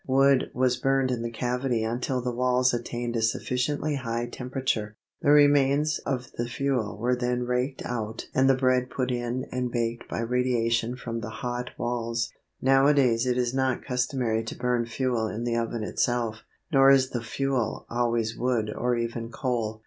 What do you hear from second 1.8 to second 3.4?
until the walls attained a